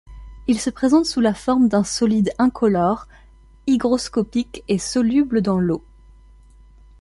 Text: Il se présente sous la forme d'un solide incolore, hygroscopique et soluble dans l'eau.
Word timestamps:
Il 0.47 0.59
se 0.59 0.71
présente 0.71 1.05
sous 1.05 1.21
la 1.21 1.35
forme 1.35 1.67
d'un 1.69 1.83
solide 1.83 2.31
incolore, 2.39 3.05
hygroscopique 3.67 4.63
et 4.67 4.79
soluble 4.79 5.43
dans 5.43 5.59
l'eau. 5.59 5.83